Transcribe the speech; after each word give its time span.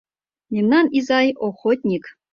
Мемнан 0.53 0.85
изай- 0.97 1.27
охотник. 1.47 2.03